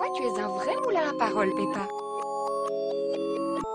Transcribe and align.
fois, 0.00 0.10
tu 0.14 0.22
es 0.22 0.40
un 0.40 0.48
vrai 0.48 0.76
moulin 0.84 1.10
à 1.10 1.14
parole, 1.18 1.50
Peppa. 1.50 1.86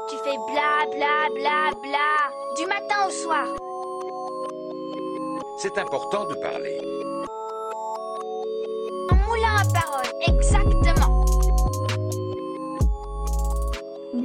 Tu 0.10 0.16
fais 0.24 0.38
bla 0.52 0.86
bla 0.92 1.30
bla 1.36 1.72
bla 1.82 2.10
du 2.58 2.66
matin 2.66 3.08
au 3.08 3.12
soir. 3.12 3.48
C'est 5.58 5.78
important 5.78 6.26
de 6.26 6.36
parler. 6.36 6.78
Un 9.12 9.16
moulin 9.28 9.56
à 9.58 9.66
parole, 9.80 10.12
exactement. 10.28 10.65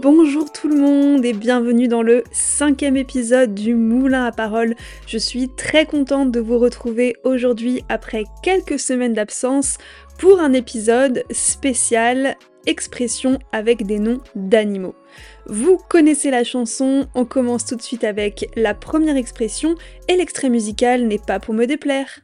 Bonjour 0.03 0.51
tout 0.51 0.69
le 0.69 0.77
monde 0.77 1.27
et 1.27 1.35
bienvenue 1.35 1.87
dans 1.87 2.01
le 2.01 2.25
cinquième 2.33 2.97
épisode 2.97 3.55
du 3.55 3.75
Moulin 3.75 4.25
à 4.25 4.33
Parole. 4.33 4.75
Je 5.07 5.19
suis 5.19 5.51
très 5.51 5.85
contente 5.85 6.33
de 6.33 6.41
vous 6.41 6.59
retrouver 6.59 7.17
aujourd'hui 7.23 7.85
après 7.91 8.25
quelques 8.43 8.79
semaines 8.79 9.13
d'absence 9.13 9.77
pour 10.19 10.41
un 10.41 10.55
épisode 10.55 11.25
spécial 11.31 12.39
expression 12.67 13.39
avec 13.53 13.85
des 13.85 13.99
noms 13.99 14.21
d'animaux. 14.35 14.95
Vous 15.45 15.77
connaissez 15.91 16.31
la 16.31 16.45
chanson, 16.45 17.07
on 17.15 17.27
commence 17.27 17.67
tout 17.67 17.77
de 17.77 17.83
suite 17.83 18.05
avec 18.05 18.49
la 18.57 18.73
première 18.73 19.17
expression 19.17 19.75
et 20.09 20.17
l'extrait 20.17 20.49
musical 20.49 21.07
n'est 21.09 21.19
pas 21.19 21.41
pour 21.41 21.53
me 21.53 21.67
déplaire. 21.67 22.21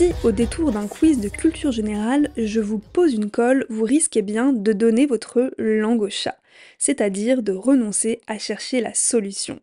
Si 0.00 0.14
au 0.24 0.32
détour 0.32 0.72
d'un 0.72 0.86
quiz 0.88 1.20
de 1.20 1.28
culture 1.28 1.72
générale, 1.72 2.30
je 2.38 2.60
vous 2.60 2.78
pose 2.78 3.12
une 3.12 3.30
colle, 3.30 3.66
vous 3.68 3.84
risquez 3.84 4.22
bien 4.22 4.54
de 4.54 4.72
donner 4.72 5.04
votre 5.04 5.52
langue 5.58 6.00
au 6.00 6.08
chat, 6.08 6.38
c'est-à-dire 6.78 7.42
de 7.42 7.52
renoncer 7.52 8.22
à 8.26 8.38
chercher 8.38 8.80
la 8.80 8.94
solution. 8.94 9.60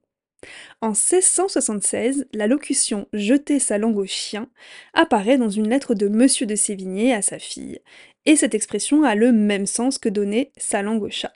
En 0.79 0.89
1676, 0.89 2.27
la 2.33 2.45
locution 2.45 3.07
jeter 3.13 3.57
sa 3.57 3.79
langue 3.79 3.97
au 3.97 4.05
chien 4.05 4.47
apparaît 4.93 5.39
dans 5.39 5.49
une 5.49 5.69
lettre 5.69 5.95
de 5.95 6.07
Monsieur 6.07 6.45
de 6.45 6.55
Sévigné 6.55 7.15
à 7.15 7.23
sa 7.23 7.39
fille, 7.39 7.79
et 8.27 8.35
cette 8.35 8.53
expression 8.53 9.01
a 9.01 9.15
le 9.15 9.31
même 9.31 9.65
sens 9.65 9.97
que 9.97 10.07
donner 10.07 10.51
sa 10.55 10.83
langue 10.83 11.01
au 11.01 11.09
chat. 11.09 11.33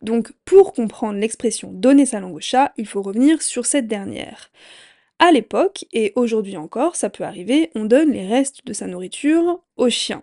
Donc, 0.00 0.32
pour 0.46 0.72
comprendre 0.72 1.18
l'expression 1.18 1.70
donner 1.70 2.06
sa 2.06 2.18
langue 2.18 2.36
au 2.36 2.40
chat, 2.40 2.72
il 2.78 2.86
faut 2.86 3.02
revenir 3.02 3.42
sur 3.42 3.66
cette 3.66 3.88
dernière. 3.88 4.50
À 5.20 5.32
l'époque, 5.32 5.84
et 5.92 6.12
aujourd'hui 6.14 6.56
encore, 6.56 6.94
ça 6.94 7.10
peut 7.10 7.24
arriver, 7.24 7.70
on 7.74 7.84
donne 7.84 8.12
les 8.12 8.26
restes 8.26 8.64
de 8.64 8.72
sa 8.72 8.86
nourriture 8.86 9.60
aux 9.76 9.90
chiens. 9.90 10.22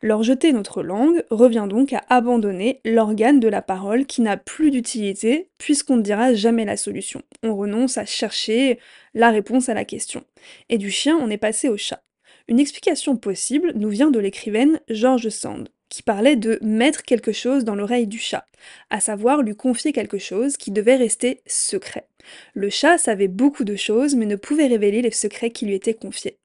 Leur 0.00 0.22
jeter 0.22 0.52
notre 0.52 0.82
langue 0.82 1.22
revient 1.30 1.66
donc 1.68 1.92
à 1.92 2.02
abandonner 2.08 2.80
l'organe 2.84 3.40
de 3.40 3.48
la 3.48 3.62
parole 3.62 4.06
qui 4.06 4.22
n'a 4.22 4.38
plus 4.38 4.70
d'utilité 4.70 5.50
puisqu'on 5.58 5.98
ne 5.98 6.02
dira 6.02 6.34
jamais 6.34 6.64
la 6.64 6.76
solution. 6.76 7.22
On 7.42 7.54
renonce 7.54 7.98
à 7.98 8.06
chercher 8.06 8.78
la 9.14 9.30
réponse 9.30 9.68
à 9.68 9.74
la 9.74 9.84
question. 9.84 10.24
Et 10.70 10.78
du 10.78 10.90
chien, 10.90 11.16
on 11.18 11.30
est 11.30 11.36
passé 11.36 11.68
au 11.68 11.76
chat. 11.76 12.02
Une 12.48 12.58
explication 12.58 13.16
possible 13.16 13.72
nous 13.76 13.90
vient 13.90 14.10
de 14.10 14.18
l'écrivaine 14.18 14.80
George 14.88 15.28
Sand, 15.28 15.68
qui 15.88 16.02
parlait 16.02 16.36
de 16.36 16.58
mettre 16.62 17.02
quelque 17.02 17.32
chose 17.32 17.64
dans 17.64 17.74
l'oreille 17.74 18.06
du 18.06 18.18
chat, 18.18 18.46
à 18.90 18.98
savoir 18.98 19.42
lui 19.42 19.54
confier 19.54 19.92
quelque 19.92 20.18
chose 20.18 20.56
qui 20.56 20.70
devait 20.70 20.96
rester 20.96 21.42
secret. 21.46 22.08
Le 22.54 22.70
chat 22.70 22.98
savait 22.98 23.28
beaucoup 23.28 23.64
de 23.64 23.76
choses 23.76 24.14
mais 24.14 24.26
ne 24.26 24.36
pouvait 24.36 24.66
révéler 24.66 25.02
les 25.02 25.10
secrets 25.10 25.50
qui 25.50 25.66
lui 25.66 25.74
étaient 25.74 25.94
confiés. 25.94 26.38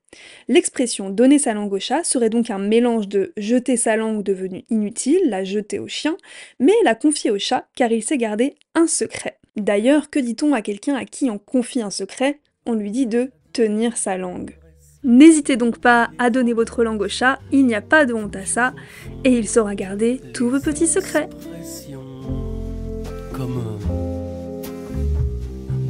L'expression 0.48 1.10
donner 1.10 1.38
sa 1.38 1.54
langue 1.54 1.74
au 1.74 1.80
chat 1.80 2.04
serait 2.04 2.30
donc 2.30 2.50
un 2.50 2.60
mélange 2.60 3.08
de 3.08 3.34
jeter 3.38 3.76
sa 3.76 3.98
langue 3.98 4.24
devenue 4.24 4.64
inutile, 4.70 5.20
la 5.26 5.44
jeter 5.44 5.80
au 5.80 5.88
chien, 5.88 6.18
mais 6.60 6.74
la 6.84 6.96
confier 6.96 7.32
au 7.32 7.38
chat 7.38 7.68
car 7.76 7.92
il 7.92 8.04
sait 8.04 8.18
garder 8.18 8.56
un 8.74 8.88
secret. 8.88 9.38
D'ailleurs, 9.56 10.10
que 10.10 10.20
dit-on 10.20 10.54
à 10.54 10.62
quelqu'un 10.62 10.96
à 10.96 11.06
qui 11.06 11.30
on 11.30 11.40
confie 11.40 11.82
un 11.82 11.90
secret? 11.90 12.40
On 12.66 12.74
lui 12.74 12.92
dit 12.92 13.08
de 13.08 13.32
tenir 13.54 13.98
sa 13.98 14.18
langue. 14.18 14.56
N'hésitez 15.04 15.58
donc 15.58 15.80
pas 15.80 16.10
à 16.18 16.30
donner 16.30 16.54
votre 16.54 16.84
langue 16.84 17.02
au 17.02 17.08
chat, 17.08 17.40
il 17.52 17.66
n'y 17.66 17.76
a 17.76 17.82
pas 17.82 18.06
de 18.06 18.14
honte 18.14 18.36
à 18.36 18.46
ça, 18.46 18.74
et 19.24 19.32
il 19.32 19.48
saura 19.48 19.76
garder 19.76 20.22
tous 20.34 20.50
vos 20.50 20.60
petits 20.60 20.88
secrets. 20.88 21.30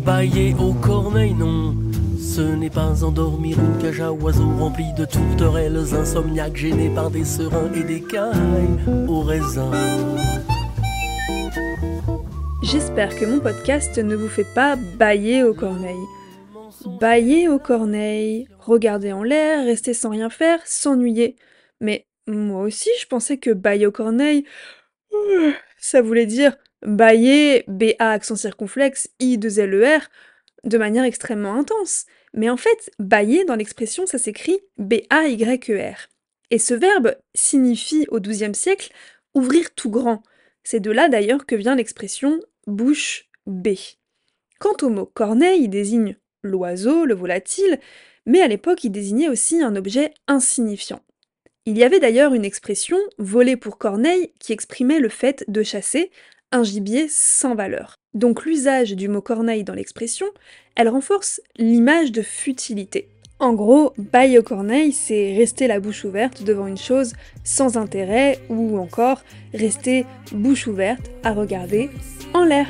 Bailler 0.08 0.56
au 0.58 0.72
corneille, 0.72 1.34
non. 1.34 1.76
Ce 2.18 2.40
n'est 2.40 2.70
pas 2.70 3.04
endormir 3.04 3.60
une 3.60 3.78
cage 3.78 4.00
à 4.00 4.14
oiseaux 4.14 4.56
remplie 4.58 4.94
de 4.98 5.04
tourterelles 5.04 5.94
insomniaques 5.94 6.56
gênés 6.56 6.90
par 6.96 7.12
des 7.12 7.26
serins 7.26 7.70
et 7.76 7.84
des 7.84 8.02
cailles 8.02 8.80
au 9.10 9.20
raisin. 9.20 9.70
J'espère 12.64 13.18
que 13.18 13.26
mon 13.26 13.42
podcast 13.42 13.98
ne 13.98 14.16
vous 14.16 14.30
fait 14.30 14.48
pas 14.56 14.78
bailler 14.78 15.44
au 15.44 15.54
corneille. 15.54 16.06
Bailler 17.02 17.50
au 17.50 17.60
corneille, 17.60 18.48
regarder 18.60 19.12
en 19.12 19.24
l'air, 19.24 19.66
rester 19.66 19.94
sans 19.94 20.12
rien 20.12 20.30
faire, 20.30 20.66
s'ennuyer. 20.66 21.36
Mais 21.82 22.08
moi 22.28 22.62
aussi, 22.62 22.90
je 23.02 23.08
pensais 23.08 23.40
que 23.40 23.52
bailler 23.52 23.88
au 23.88 23.92
corneille, 23.92 24.46
euh, 25.14 25.52
ça 25.78 26.02
voulait 26.02 26.26
dire 26.26 26.56
bailler, 26.86 27.64
B-A 27.68 28.12
accent 28.12 28.36
circonflexe, 28.36 29.10
I-2-L-E-R, 29.20 30.10
de 30.64 30.78
manière 30.78 31.04
extrêmement 31.04 31.56
intense. 31.56 32.06
Mais 32.34 32.50
en 32.50 32.58
fait, 32.58 32.92
bailler 33.00 33.46
dans 33.46 33.56
l'expression, 33.56 34.06
ça 34.06 34.18
s'écrit 34.18 34.60
B-A-Y-E-R. 34.78 36.10
Et 36.50 36.60
ce 36.60 36.74
verbe 36.74 37.16
signifie 37.36 38.06
au 38.10 38.20
XIIe 38.20 38.56
siècle 38.56 38.92
ouvrir 39.34 39.74
tout 39.74 39.90
grand. 39.90 40.24
C'est 40.64 40.80
de 40.80 40.92
là 40.92 41.10
d'ailleurs 41.10 41.46
que 41.46 41.56
vient 41.56 41.76
l'expression 41.76 42.40
bouche 42.66 43.30
bée. 43.46 43.80
Quant 44.60 44.76
au 44.82 44.90
mot 44.90 45.06
corneille, 45.06 45.64
il 45.64 45.70
désigne 45.70 46.18
l'oiseau, 46.44 47.06
le 47.06 47.16
volatile, 47.16 47.80
mais 48.26 48.42
à 48.42 48.48
l'époque 48.48 48.84
il 48.84 48.92
désignait 48.92 49.30
aussi 49.30 49.62
un 49.62 49.76
objet 49.76 50.14
insignifiant. 50.28 51.02
Il 51.66 51.78
y 51.78 51.84
avait 51.84 52.00
d'ailleurs 52.00 52.34
une 52.34 52.46
expression, 52.46 52.98
voler 53.18 53.58
pour 53.58 53.78
corneille, 53.78 54.32
qui 54.40 54.54
exprimait 54.54 55.00
le 55.00 55.10
fait 55.10 55.44
de 55.48 55.64
chasser 55.64 56.12
un 56.52 56.64
gibier 56.64 57.08
sans 57.10 57.56
valeur. 57.56 57.96
Donc 58.14 58.46
l'usage 58.46 58.94
du 58.94 59.08
mot 59.08 59.22
corneille 59.22 59.64
dans 59.64 59.74
l'expression, 59.74 60.28
elle 60.76 60.90
renforce 60.90 61.42
l'image 61.58 62.12
de 62.12 62.22
futilité. 62.22 63.10
En 63.40 63.54
gros, 63.54 63.94
bailler 63.98 64.40
au 64.40 64.44
corneille, 64.44 64.92
c'est 64.92 65.36
rester 65.36 65.68
la 65.68 65.80
bouche 65.80 66.06
ouverte 66.06 66.44
devant 66.44 66.66
une 66.66 66.78
chose 66.78 67.14
sans 67.44 67.78
intérêt 67.78 68.40
ou 68.50 68.80
encore 68.80 69.22
rester 69.54 70.06
bouche 70.32 70.66
ouverte 70.66 71.12
à 71.24 71.34
regarder 71.34 71.92
en 72.34 72.44
l'air. 72.44 72.68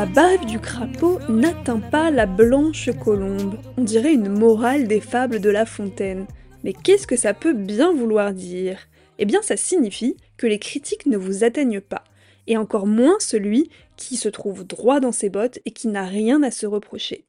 La 0.00 0.06
bave 0.06 0.46
du 0.46 0.58
crapaud 0.58 1.18
n'atteint 1.28 1.78
pas 1.78 2.10
la 2.10 2.24
blanche 2.24 2.88
colombe. 3.04 3.58
On 3.76 3.84
dirait 3.84 4.14
une 4.14 4.30
morale 4.30 4.88
des 4.88 5.02
fables 5.02 5.40
de 5.40 5.50
La 5.50 5.66
Fontaine. 5.66 6.26
Mais 6.64 6.72
qu'est-ce 6.72 7.06
que 7.06 7.16
ça 7.16 7.34
peut 7.34 7.52
bien 7.52 7.92
vouloir 7.92 8.32
dire? 8.32 8.78
Eh 9.18 9.26
bien 9.26 9.42
ça 9.42 9.58
signifie 9.58 10.16
que 10.38 10.46
les 10.46 10.58
critiques 10.58 11.04
ne 11.04 11.18
vous 11.18 11.44
atteignent 11.44 11.82
pas, 11.82 12.04
et 12.46 12.56
encore 12.56 12.86
moins 12.86 13.18
celui 13.18 13.68
qui 13.98 14.16
se 14.16 14.30
trouve 14.30 14.66
droit 14.66 15.00
dans 15.00 15.12
ses 15.12 15.28
bottes 15.28 15.58
et 15.66 15.70
qui 15.70 15.88
n'a 15.88 16.06
rien 16.06 16.42
à 16.42 16.50
se 16.50 16.64
reprocher. 16.64 17.26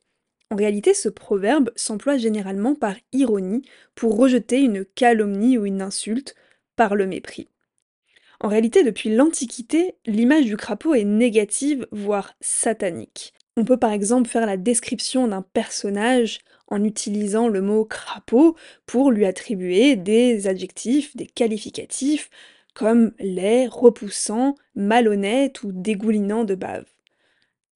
En 0.49 0.55
réalité, 0.55 0.93
ce 0.93 1.09
proverbe 1.09 1.71
s'emploie 1.75 2.15
généralement 2.15 2.75
par 2.75 2.95
ironie 3.11 3.63
pour 3.95 4.15
rejeter 4.15 4.61
une 4.61 4.85
calomnie 4.85 5.57
ou 5.57 5.65
une 5.65 5.81
insulte 5.81 6.35
par 6.77 6.95
le 6.95 7.05
mépris. 7.05 7.49
En 8.43 8.47
réalité, 8.47 8.83
depuis 8.83 9.15
l'Antiquité, 9.15 9.93
l'image 10.07 10.45
du 10.45 10.57
crapaud 10.57 10.95
est 10.95 11.03
négative, 11.03 11.87
voire 11.91 12.33
satanique. 12.41 13.33
On 13.55 13.65
peut 13.65 13.77
par 13.77 13.91
exemple 13.91 14.27
faire 14.27 14.47
la 14.47 14.57
description 14.57 15.27
d'un 15.27 15.43
personnage 15.43 16.39
en 16.67 16.83
utilisant 16.83 17.49
le 17.49 17.61
mot 17.61 17.85
crapaud 17.85 18.55
pour 18.87 19.11
lui 19.11 19.25
attribuer 19.25 19.95
des 19.95 20.47
adjectifs, 20.47 21.15
des 21.15 21.27
qualificatifs, 21.27 22.31
comme 22.73 23.11
laid, 23.19 23.67
repoussant, 23.67 24.55
malhonnête 24.73 25.61
ou 25.61 25.71
dégoulinant 25.71 26.43
de 26.43 26.55
bave. 26.55 26.87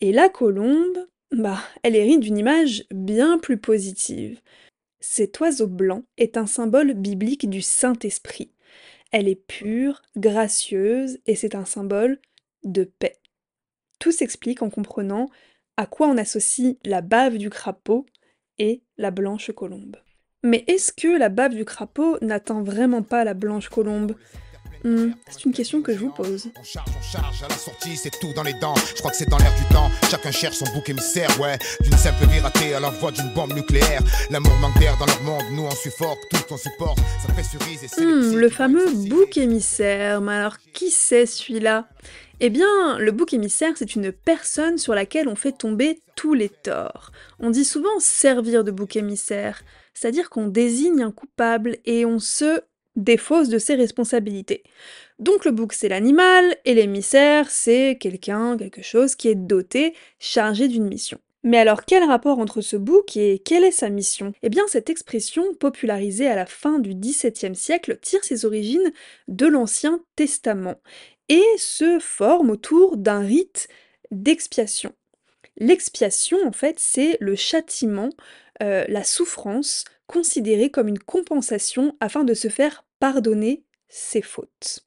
Et 0.02 0.12
la 0.12 0.30
colombe, 0.30 0.98
bah, 1.32 1.60
elle 1.84 1.96
hérite 1.96 2.22
d'une 2.22 2.40
image 2.40 2.86
bien 2.90 3.38
plus 3.38 3.58
positive. 3.58 4.42
Cet 5.00 5.40
oiseau 5.42 5.68
blanc 5.68 6.06
est 6.18 6.38
un 6.38 6.48
symbole 6.48 6.96
biblique 6.96 7.48
du 7.48 7.62
Saint-Esprit. 7.62 8.55
Elle 9.12 9.28
est 9.28 9.36
pure, 9.36 10.02
gracieuse, 10.16 11.20
et 11.26 11.36
c'est 11.36 11.56
un 11.56 11.66
symbole 11.66 12.20
de 12.64 12.84
paix. 12.84 13.18
Tout 14.00 14.12
s'explique 14.12 14.62
en 14.62 14.70
comprenant 14.70 15.30
à 15.78 15.86
quoi 15.86 16.08
on 16.08 16.18
associe 16.18 16.76
la 16.86 17.02
bave 17.02 17.38
du 17.38 17.50
crapaud 17.50 18.06
et 18.58 18.82
la 18.98 19.12
blanche 19.12 19.52
colombe. 19.52 19.98
Mais 20.44 20.64
est-ce 20.68 20.92
que 20.92 21.08
la 21.08 21.30
bave 21.30 21.56
du 21.56 21.66
crapaud 21.66 22.18
n'atteint 22.22 22.62
vraiment 22.62 23.04
pas 23.04 23.24
la 23.24 23.34
blanche 23.34 23.70
colombe? 23.70 24.16
Hmm, 24.86 25.14
c'est 25.32 25.46
une 25.46 25.52
question 25.52 25.82
que 25.82 25.94
je 25.94 25.98
vous 25.98 26.12
pose. 26.12 26.50
On 26.60 26.64
charge, 26.64 26.92
on 26.96 27.02
charge, 27.02 27.42
à 27.42 27.48
la 27.48 27.56
sortie, 27.56 27.98
c'est 27.98 28.12
tout 28.20 28.32
dans 28.34 28.44
les 28.44 28.54
dents. 28.54 28.76
Je 28.96 29.00
crois 29.00 29.10
que 29.10 29.18
c'est 29.18 29.28
dans 29.28 29.40
l'air 29.40 29.52
du 29.56 29.74
temps. 29.74 29.90
Chacun 30.12 30.30
cherche 30.30 30.58
son 30.58 30.66
bouc 30.76 30.88
émissaire, 30.88 31.28
ouais. 31.42 31.58
D'une 31.82 31.98
simple 31.98 32.28
vie 32.28 32.40
ratée 32.40 32.76
à 32.76 32.80
l'envoi 32.80 33.12
d'une 33.12 33.34
bombe 33.34 33.54
nucléaire. 33.54 34.04
L'amour 34.30 34.54
manque 34.62 34.78
d'air 34.80 34.96
dans 35.00 35.08
leur 35.08 35.24
monde, 35.24 35.42
nous 35.54 35.64
on 35.64 35.72
suffoque, 35.72 36.20
tout 36.30 36.38
on 36.52 36.58
supporte. 36.58 37.00
Ça 37.20 37.34
pressurise 37.34 37.84
et 37.84 37.88
psys 37.88 38.36
le 38.36 38.48
fameux 38.48 38.86
bouc 39.10 39.36
émissaire. 39.38 40.22
Mais 40.22 40.34
alors, 40.34 40.58
qui 40.72 40.92
c'est 40.92 41.26
celui-là? 41.26 41.90
Eh 42.40 42.52
bien, 42.52 43.00
le 43.00 43.12
bouc 43.12 43.34
émissaire, 43.34 43.74
c'est 43.76 43.96
une 43.96 44.12
personne 44.12 44.78
sur 44.78 44.94
laquelle 44.94 45.28
on 45.28 45.36
fait 45.36 45.54
tomber 45.54 46.00
tous 46.16 46.36
les 46.36 46.50
torts. 46.50 47.12
On 47.40 47.50
dit 47.50 47.66
souvent 47.66 48.00
servir 48.00 48.64
de 48.64 48.70
bouc 48.70 48.98
émissaire, 48.98 49.64
c'est-à-dire 49.96 50.30
qu'on 50.30 50.46
désigne 50.46 51.02
un 51.02 51.12
coupable 51.12 51.78
et 51.86 52.06
on 52.06 52.20
se 52.20 52.62
défausse 52.96 53.50
de 53.50 53.58
ses 53.58 53.76
responsabilités. 53.76 54.64
Donc 55.20 55.46
le 55.46 55.52
bouc, 55.52 55.74
c'est 55.74 55.90
l'animal, 55.90 56.56
et 56.66 56.74
l'émissaire, 56.74 57.50
c'est 57.50 57.98
quelqu'un, 58.00 58.58
quelque 58.58 58.82
chose 58.82 59.16
qui 59.16 59.30
est 59.30 59.36
doté, 59.36 59.94
chargé 60.20 60.68
d'une 60.68 60.88
mission. 60.88 61.20
Mais 61.44 61.60
alors 61.60 61.86
quel 61.86 62.04
rapport 62.04 62.40
entre 62.40 62.62
ce 62.62 62.76
bouc 62.76 63.16
et 63.18 63.38
quelle 63.38 63.64
est 63.64 63.72
sa 63.72 63.90
mission? 63.90 64.34
Eh 64.42 64.50
bien 64.50 64.64
cette 64.68 64.90
expression, 64.90 65.54
popularisée 65.54 66.28
à 66.28 66.36
la 66.36 66.48
fin 66.48 66.80
du 66.80 66.96
XVIIe 66.96 67.56
siècle, 67.56 68.00
tire 68.02 68.24
ses 68.24 68.46
origines 68.46 68.92
de 69.28 69.46
l'Ancien 69.46 70.02
Testament 70.16 70.82
et 71.30 71.46
se 71.58 72.00
forme 72.00 72.50
autour 72.50 72.98
d'un 72.98 73.20
rite 73.20 73.68
d'expiation. 74.10 74.94
L'expiation, 75.58 76.40
en 76.46 76.52
fait, 76.52 76.80
c'est 76.80 77.18
le 77.22 77.36
châtiment, 77.36 78.10
euh, 78.62 78.84
la 78.88 79.04
souffrance, 79.04 79.86
considérée 80.08 80.70
comme 80.70 80.88
une 80.88 81.00
compensation 81.00 81.96
afin 82.00 82.24
de 82.24 82.34
se 82.34 82.48
faire 82.48 82.86
pardonner 83.00 83.64
ses 83.88 84.22
fautes. 84.22 84.86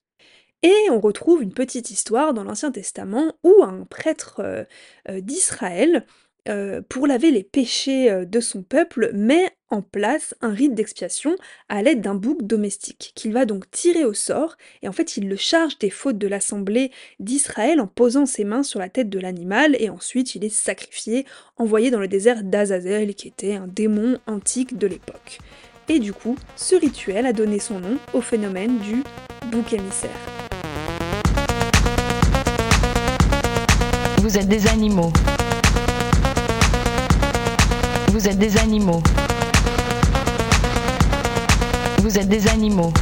Et 0.62 0.74
on 0.90 1.00
retrouve 1.00 1.42
une 1.42 1.52
petite 1.52 1.90
histoire 1.90 2.34
dans 2.34 2.44
l'Ancien 2.44 2.72
Testament 2.72 3.32
où 3.44 3.62
un 3.62 3.84
prêtre 3.84 4.40
euh, 4.40 4.64
euh, 5.08 5.20
d'Israël, 5.20 6.04
euh, 6.48 6.82
pour 6.88 7.06
laver 7.06 7.30
les 7.30 7.44
péchés 7.44 8.24
de 8.26 8.40
son 8.40 8.62
peuple, 8.62 9.10
met 9.14 9.56
en 9.70 9.82
place 9.82 10.34
un 10.40 10.52
rite 10.52 10.74
d'expiation 10.74 11.36
à 11.68 11.82
l'aide 11.82 12.00
d'un 12.00 12.14
bouc 12.14 12.42
domestique, 12.42 13.12
qu'il 13.14 13.32
va 13.32 13.44
donc 13.44 13.70
tirer 13.70 14.04
au 14.04 14.14
sort, 14.14 14.56
et 14.82 14.88
en 14.88 14.92
fait 14.92 15.16
il 15.16 15.28
le 15.28 15.36
charge 15.36 15.78
des 15.78 15.90
fautes 15.90 16.18
de 16.18 16.28
l'assemblée 16.28 16.90
d'Israël 17.20 17.80
en 17.80 17.86
posant 17.86 18.26
ses 18.26 18.44
mains 18.44 18.62
sur 18.62 18.80
la 18.80 18.88
tête 18.88 19.10
de 19.10 19.18
l'animal, 19.18 19.76
et 19.78 19.90
ensuite 19.90 20.34
il 20.34 20.44
est 20.44 20.48
sacrifié, 20.48 21.26
envoyé 21.56 21.90
dans 21.90 22.00
le 22.00 22.08
désert 22.08 22.42
d'Azazel, 22.44 23.14
qui 23.14 23.28
était 23.28 23.54
un 23.54 23.66
démon 23.66 24.18
antique 24.26 24.78
de 24.78 24.86
l'époque. 24.86 25.38
Et 25.88 25.98
du 25.98 26.12
coup, 26.12 26.36
ce 26.56 26.76
rituel 26.76 27.24
a 27.24 27.32
donné 27.32 27.58
son 27.58 27.80
nom 27.80 27.96
au 28.12 28.20
phénomène 28.20 28.78
du 28.78 29.02
bouc 29.50 29.72
émissaire. 29.72 30.10
Vous 34.18 34.36
êtes 34.36 34.48
des 34.48 34.66
animaux. 34.66 35.12
Vous 38.08 38.28
êtes 38.28 38.38
des 38.38 38.58
animaux. 38.58 39.02
Vous 41.98 42.16
êtes 42.16 42.28
des 42.28 42.46
animaux. 42.46 42.92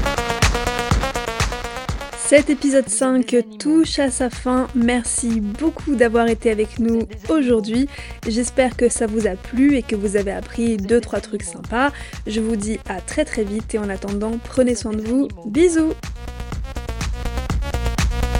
Cet 2.16 2.48
épisode 2.48 2.88
5 2.88 3.36
touche 3.58 3.98
à 3.98 4.10
sa 4.10 4.30
fin. 4.30 4.68
Merci 4.74 5.40
beaucoup 5.40 5.94
d'avoir 5.94 6.28
été 6.28 6.50
avec 6.50 6.78
nous 6.78 7.00
aujourd'hui. 7.28 7.88
J'espère 8.26 8.74
que 8.74 8.88
ça 8.88 9.06
vous 9.06 9.26
a 9.26 9.36
plu 9.36 9.76
et 9.76 9.82
que 9.82 9.94
vous 9.96 10.16
avez 10.16 10.32
appris 10.32 10.78
2-3 10.78 11.20
trucs 11.20 11.42
sympas. 11.42 11.92
Je 12.26 12.40
vous 12.40 12.56
dis 12.56 12.80
à 12.88 13.02
très 13.02 13.26
très 13.26 13.44
vite 13.44 13.74
et 13.74 13.78
en 13.78 13.90
attendant, 13.90 14.32
prenez 14.42 14.74
soin 14.74 14.92
de 14.92 15.02
vous. 15.02 15.28
Bisous 15.44 15.92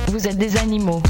Vous 0.09 0.27
êtes 0.27 0.39
des 0.39 0.57
animaux. 0.57 1.03